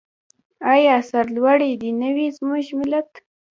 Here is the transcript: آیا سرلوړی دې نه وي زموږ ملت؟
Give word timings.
آیا 0.73 0.95
سرلوړی 1.09 1.71
دې 1.81 1.89
نه 2.01 2.09
وي 2.15 2.27
زموږ 2.37 2.65
ملت؟ 2.79 3.09